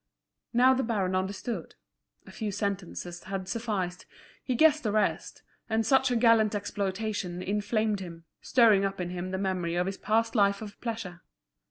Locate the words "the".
0.73-0.81, 4.81-4.91, 9.29-9.37